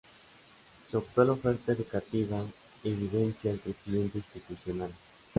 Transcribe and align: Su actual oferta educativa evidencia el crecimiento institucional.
Su 0.87 0.97
actual 0.97 1.29
oferta 1.29 1.73
educativa 1.73 2.39
evidencia 2.83 3.51
el 3.51 3.59
crecimiento 3.59 4.17
institucional. 4.17 4.91